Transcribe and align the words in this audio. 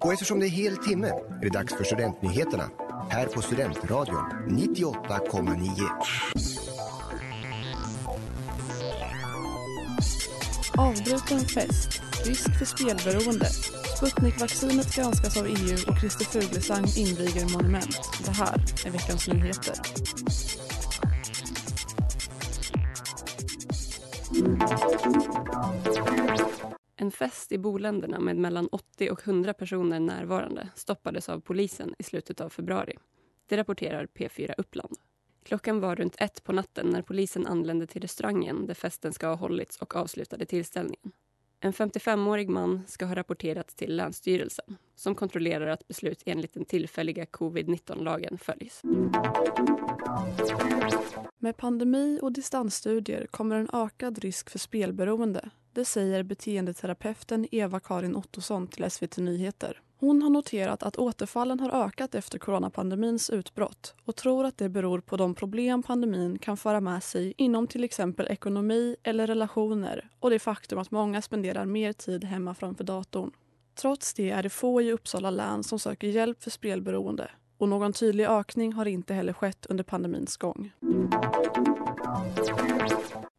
Och 0.00 0.12
eftersom 0.12 0.40
det 0.40 0.46
är 0.46 0.50
hel 0.50 0.76
timme 0.76 1.08
är 1.08 1.42
det 1.42 1.48
dags 1.48 1.74
för 1.74 1.84
Studentnyheterna 1.84 2.70
här 3.10 3.26
på 3.26 3.42
Studentradion 3.42 4.24
98,9. 4.48 5.68
Avbruten 10.78 11.40
fest. 11.40 12.02
Risk 12.24 12.58
för 12.58 12.64
spelberoende. 12.64 13.46
Sputnikvaccinet 13.96 14.94
granskas 14.94 15.36
av 15.36 15.46
EU 15.46 15.76
och 15.88 15.98
Christer 16.00 16.24
Fuglesang 16.24 16.84
inviger 16.96 17.52
monument. 17.52 17.98
Det 18.24 18.30
här 18.30 18.64
är 18.86 18.90
veckans 18.90 19.28
nyheter. 19.28 19.74
En 27.08 27.12
fest 27.12 27.52
i 27.52 27.58
boländerna 27.58 28.18
med 28.20 28.36
mellan 28.36 28.68
80 28.72 29.10
och 29.10 29.28
100 29.28 29.54
personer 29.54 30.00
närvarande 30.00 30.68
stoppades 30.74 31.28
av 31.28 31.40
polisen 31.40 31.94
i 31.98 32.02
slutet 32.02 32.40
av 32.40 32.48
februari. 32.48 32.96
Det 33.46 33.56
rapporterar 33.56 34.06
P4 34.06 34.54
Uppland. 34.58 34.96
Klockan 35.44 35.80
var 35.80 35.96
runt 35.96 36.14
ett 36.18 36.44
på 36.44 36.52
natten 36.52 36.86
när 36.86 37.02
polisen 37.02 37.46
anlände 37.46 37.86
till 37.86 38.02
restaurangen 38.02 38.66
där 38.66 38.74
festen 38.74 39.12
ska 39.12 39.26
ha 39.26 39.34
hållits 39.34 39.76
och 39.76 39.96
avslutade 39.96 40.44
tillställningen. 40.44 41.12
En 41.60 41.72
55-årig 41.72 42.48
man 42.48 42.82
ska 42.86 43.06
ha 43.06 43.14
rapporterats 43.14 43.74
till 43.74 43.96
Länsstyrelsen 43.96 44.76
som 44.94 45.14
kontrollerar 45.14 45.66
att 45.66 45.88
beslut 45.88 46.22
enligt 46.26 46.54
den 46.54 46.64
tillfälliga 46.64 47.24
covid-19-lagen 47.24 48.38
följs. 48.38 48.82
Med 51.48 51.56
pandemi 51.56 52.18
och 52.22 52.32
distansstudier 52.32 53.26
kommer 53.26 53.56
en 53.56 53.68
ökad 53.72 54.18
risk 54.18 54.50
för 54.50 54.58
spelberoende. 54.58 55.50
Det 55.72 55.84
säger 55.84 56.22
beteendeterapeuten 56.22 57.46
Eva-Karin 57.50 58.16
Ottosson 58.16 58.68
till 58.68 58.90
SVT 58.90 59.16
Nyheter. 59.16 59.80
Hon 59.98 60.22
har 60.22 60.30
noterat 60.30 60.82
att 60.82 60.96
återfallen 60.96 61.60
har 61.60 61.84
ökat 61.86 62.14
efter 62.14 62.38
coronapandemins 62.38 63.30
utbrott 63.30 63.94
och 64.04 64.16
tror 64.16 64.44
att 64.44 64.58
det 64.58 64.68
beror 64.68 65.00
på 65.00 65.16
de 65.16 65.34
problem 65.34 65.82
pandemin 65.82 66.38
kan 66.38 66.56
föra 66.56 66.80
med 66.80 67.02
sig 67.02 67.34
inom 67.36 67.66
till 67.66 67.84
exempel 67.84 68.26
ekonomi 68.28 68.96
eller 69.02 69.26
relationer 69.26 70.10
och 70.20 70.30
det 70.30 70.38
faktum 70.38 70.78
att 70.78 70.90
många 70.90 71.22
spenderar 71.22 71.64
mer 71.64 71.92
tid 71.92 72.24
hemma 72.24 72.54
framför 72.54 72.84
datorn. 72.84 73.30
Trots 73.74 74.14
det 74.14 74.30
är 74.30 74.42
det 74.42 74.50
få 74.50 74.82
i 74.82 74.92
Uppsala 74.92 75.30
län 75.30 75.64
som 75.64 75.78
söker 75.78 76.08
hjälp 76.08 76.42
för 76.42 76.50
spelberoende 76.50 77.30
och 77.58 77.68
någon 77.68 77.92
tydlig 77.92 78.24
ökning 78.24 78.72
har 78.72 78.86
inte 78.86 79.14
heller 79.14 79.32
skett 79.32 79.66
under 79.68 79.84
pandemins 79.84 80.36
gång. 80.36 80.72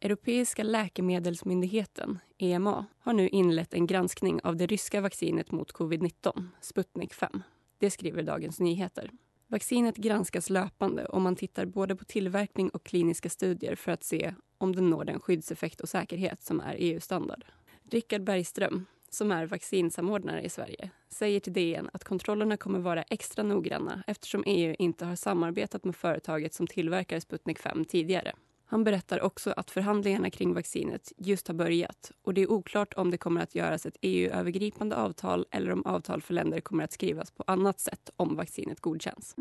Europeiska 0.00 0.62
läkemedelsmyndigheten, 0.62 2.18
EMA, 2.38 2.86
har 2.98 3.12
nu 3.12 3.28
inlett 3.28 3.74
en 3.74 3.86
granskning 3.86 4.40
av 4.44 4.56
det 4.56 4.66
ryska 4.66 5.00
vaccinet 5.00 5.50
mot 5.50 5.72
covid-19, 5.72 6.48
Sputnik 6.60 7.14
5. 7.14 7.42
Det 7.78 7.90
skriver 7.90 8.22
Dagens 8.22 8.60
Nyheter. 8.60 9.10
Vaccinet 9.46 9.96
granskas 9.96 10.50
löpande 10.50 11.04
och 11.04 11.20
man 11.20 11.36
tittar 11.36 11.66
både 11.66 11.96
på 11.96 12.04
tillverkning 12.04 12.68
och 12.68 12.84
kliniska 12.84 13.30
studier 13.30 13.74
för 13.74 13.92
att 13.92 14.04
se 14.04 14.34
om 14.58 14.76
den 14.76 14.90
når 14.90 15.04
den 15.04 15.20
skyddseffekt 15.20 15.80
och 15.80 15.88
säkerhet 15.88 16.42
som 16.42 16.60
är 16.60 16.76
EU-standard. 16.78 17.44
Rickard 17.90 18.24
Bergström, 18.24 18.86
som 19.10 19.32
är 19.32 19.46
vaccinsamordnare 19.46 20.42
i 20.42 20.48
Sverige, 20.48 20.90
säger 21.08 21.40
till 21.40 21.52
DN 21.52 21.90
att 21.92 22.04
kontrollerna 22.04 22.56
kommer 22.56 22.78
vara 22.78 23.02
extra 23.02 23.42
noggranna 23.42 24.02
eftersom 24.06 24.42
EU 24.46 24.74
inte 24.78 25.04
har 25.04 25.16
samarbetat 25.16 25.84
med 25.84 25.96
företaget 25.96 26.54
som 26.54 26.66
tillverkar 26.66 27.20
Sputnik 27.20 27.58
5 27.58 27.84
tidigare. 27.84 28.32
Han 28.70 28.84
berättar 28.84 29.20
också 29.20 29.54
att 29.56 29.70
förhandlingarna 29.70 30.30
kring 30.30 30.54
vaccinet 30.54 31.12
just 31.16 31.48
har 31.48 31.54
börjat 31.54 32.12
och 32.22 32.34
det 32.34 32.40
är 32.40 32.50
oklart 32.50 32.94
om 32.94 33.10
det 33.10 33.18
kommer 33.18 33.42
att 33.42 33.54
göras 33.54 33.86
ett 33.86 33.96
EU-övergripande 34.00 34.96
avtal 34.96 35.46
eller 35.50 35.72
om 35.72 35.86
avtal 35.86 36.22
för 36.22 36.34
länder 36.34 36.60
kommer 36.60 36.84
att 36.84 36.92
skrivas 36.92 37.30
på 37.30 37.44
annat 37.46 37.80
sätt 37.80 38.10
om 38.16 38.36
vaccinet 38.36 38.80
godkänns. 38.80 39.36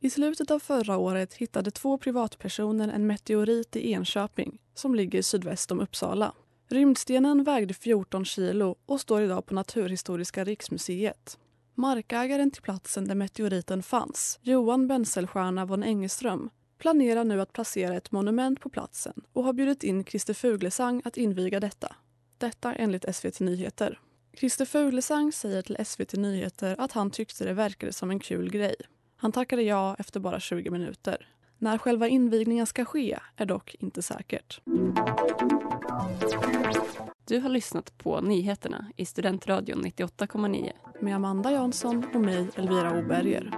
I 0.00 0.10
slutet 0.10 0.50
av 0.50 0.58
förra 0.58 0.98
året 0.98 1.34
hittade 1.34 1.70
två 1.70 1.98
privatpersoner 1.98 2.88
en 2.88 3.06
meteorit 3.06 3.76
i 3.76 3.92
Enköping 3.92 4.58
som 4.74 4.94
ligger 4.94 5.22
sydväst 5.22 5.72
om 5.72 5.80
Uppsala. 5.80 6.32
Rymdstenen 6.72 7.44
vägde 7.44 7.74
14 7.74 8.24
kilo 8.24 8.76
och 8.86 9.00
står 9.00 9.22
idag 9.22 9.46
på 9.46 9.54
Naturhistoriska 9.54 10.44
riksmuseet. 10.44 11.38
Markägaren 11.74 12.50
till 12.50 12.62
platsen 12.62 13.08
där 13.08 13.14
meteoriten 13.14 13.82
fanns, 13.82 14.38
Johan 14.42 14.88
Benselstierna 14.88 15.64
von 15.64 15.82
Engeström, 15.82 16.50
planerar 16.78 17.24
nu 17.24 17.40
att 17.40 17.52
placera 17.52 17.96
ett 17.96 18.12
monument 18.12 18.60
på 18.60 18.68
platsen 18.68 19.12
och 19.32 19.44
har 19.44 19.52
bjudit 19.52 19.82
in 19.82 20.04
Christer 20.04 20.34
Fuglesang 20.34 21.02
att 21.04 21.16
inviga 21.16 21.60
detta. 21.60 21.96
Detta 22.38 22.74
enligt 22.74 23.16
SVT 23.16 23.40
Nyheter. 23.40 24.00
Christer 24.36 24.64
Fuglesang 24.64 25.32
säger 25.32 25.62
till 25.62 25.76
SVT 25.86 26.12
Nyheter 26.12 26.76
att 26.78 26.92
han 26.92 27.10
tyckte 27.10 27.44
det 27.44 27.52
verkade 27.52 27.92
som 27.92 28.10
en 28.10 28.20
kul 28.20 28.50
grej. 28.50 28.74
Han 29.16 29.32
tackade 29.32 29.62
ja 29.62 29.96
efter 29.98 30.20
bara 30.20 30.40
20 30.40 30.70
minuter. 30.70 31.28
När 31.62 31.78
själva 31.78 32.08
invigningen 32.08 32.66
ska 32.66 32.84
ske 32.84 33.18
är 33.36 33.46
dock 33.46 33.76
inte 33.78 34.02
säkert. 34.02 34.60
Du 37.24 37.40
har 37.40 37.48
lyssnat 37.48 37.98
på 37.98 38.20
nyheterna 38.20 38.86
i 38.96 39.06
Studentradion 39.06 39.84
98,9 39.84 40.72
med 41.00 41.16
Amanda 41.16 41.52
Jansson 41.52 42.04
och 42.14 42.20
mig, 42.20 42.46
Elvira 42.56 42.98
Oberger. 42.98 43.50